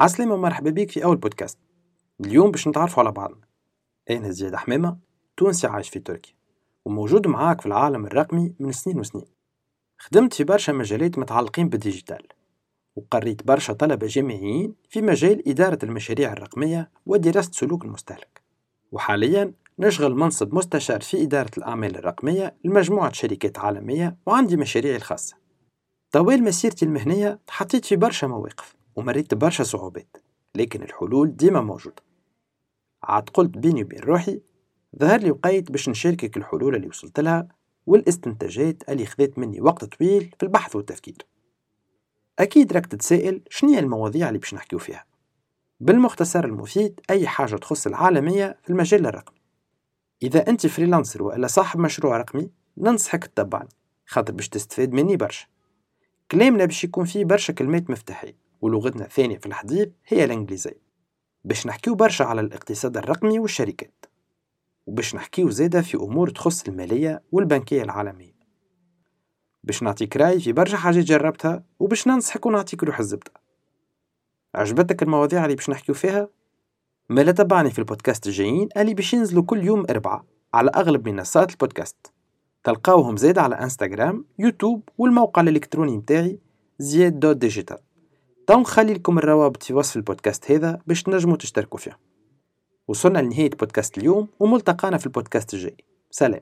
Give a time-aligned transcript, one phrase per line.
[0.00, 1.58] عسلامة ومرحبا بيك في أول بودكاست.
[2.20, 3.48] اليوم باش نتعرفوا على بعضنا.
[4.10, 4.98] أنا زياد حمامة
[5.36, 6.34] تونسي عايش في تركيا
[6.84, 9.24] وموجود معاك في العالم الرقمي من سنين وسنين.
[9.98, 12.26] خدمت في برشا مجالات متعلقين بالديجيتال
[12.96, 18.42] وقريت برشا طلبة جامعيين في مجال إدارة المشاريع الرقمية ودراسة سلوك المستهلك.
[18.92, 25.36] وحاليا نشغل منصب مستشار في إدارة الأعمال الرقمية لمجموعة شركات عالمية وعندي مشاريعي الخاصة.
[26.10, 28.77] طوال مسيرتي المهنية تحطيت في برشا مواقف.
[28.98, 30.16] ومريت برشا صعوبات
[30.54, 32.02] لكن الحلول ديما موجودة.
[33.02, 34.40] عاد قلت بيني وبين روحي
[34.98, 37.48] ظهر لي وقيت باش نشاركك الحلول اللي وصلت لها
[37.86, 41.26] والاستنتاجات اللي خذت مني وقت طويل في البحث والتفكير.
[42.38, 45.04] أكيد راك تتسائل شنية المواضيع اللي باش نحكيو فيها.
[45.80, 49.38] بالمختصر المفيد أي حاجة تخص العالمية في المجال الرقمي.
[50.22, 53.68] إذا أنت فريلانسر وإلا صاحب مشروع رقمي ننصحك تتبعني
[54.06, 55.46] خاطر باش تستفاد مني برشا.
[56.30, 58.47] كلامنا باش يكون فيه برشا كلمات مفتاحية.
[58.60, 60.82] ولغتنا الثانية في الحديث هي الإنجليزية.
[61.44, 64.04] باش نحكيو برشا على الاقتصاد الرقمي والشركات
[64.86, 68.38] وباش نحكيو زادة في أمور تخص المالية والبنكية العالمية.
[69.64, 73.32] باش نعطيك راي في برشا حاجات جربتها وباش ننصحك ونعطيك روح الزبدة.
[74.54, 76.28] عجبتك المواضيع اللي باش نحكيو فيها؟
[77.08, 82.12] ما تبعني في البودكاست الجايين اللي باش ينزلوا كل يوم أربعة على أغلب منصات البودكاست.
[82.64, 86.38] تلقاوهم زادة على إنستغرام يوتيوب والموقع الإلكتروني متاعي
[86.78, 87.78] زياد dot digital.
[88.48, 91.98] donc خلي لكم الروابط في وصف البودكاست هذا باش تنجموا تشتركوا فيه.
[92.88, 95.76] وصلنا لنهاية بودكاست اليوم وملتقانا في البودكاست الجاي.
[96.10, 96.40] سلام.